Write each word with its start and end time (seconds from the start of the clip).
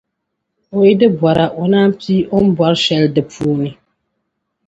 O 0.75 0.77
yi 0.87 0.93
di 0.99 1.07
bora 1.19 1.45
O 1.61 1.63
naan 1.71 1.91
piigi 1.99 2.17
O 2.35 2.37
ni 2.43 2.49
bɔri 2.57 2.77
shɛli 2.83 3.09
di 3.15 3.21
puuni. 3.31 3.69